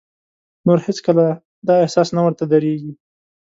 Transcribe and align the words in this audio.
نور 0.65 0.79
هېڅ 0.85 0.97
کله 1.07 1.25
دا 1.67 1.73
احساس 1.83 2.09
نه 2.15 2.21
ورته 2.25 2.43
درېږي. 2.53 2.91